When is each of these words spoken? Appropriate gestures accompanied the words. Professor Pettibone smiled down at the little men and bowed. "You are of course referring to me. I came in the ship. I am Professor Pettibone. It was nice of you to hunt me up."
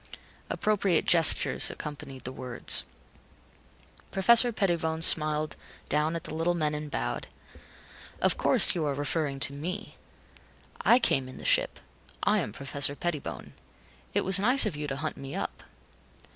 Appropriate 0.49 1.05
gestures 1.05 1.69
accompanied 1.69 2.23
the 2.23 2.31
words. 2.31 2.85
Professor 4.09 4.51
Pettibone 4.51 5.03
smiled 5.03 5.55
down 5.89 6.15
at 6.15 6.23
the 6.23 6.33
little 6.33 6.55
men 6.55 6.73
and 6.73 6.89
bowed. 6.89 7.27
"You 8.17 8.21
are 8.23 8.25
of 8.25 8.35
course 8.35 8.75
referring 8.75 9.39
to 9.41 9.53
me. 9.53 9.97
I 10.83 10.97
came 10.97 11.27
in 11.29 11.37
the 11.37 11.45
ship. 11.45 11.79
I 12.23 12.39
am 12.39 12.51
Professor 12.51 12.95
Pettibone. 12.95 13.53
It 14.15 14.21
was 14.21 14.39
nice 14.39 14.65
of 14.65 14.75
you 14.75 14.87
to 14.87 14.95
hunt 14.97 15.17
me 15.17 15.35
up." 15.35 15.61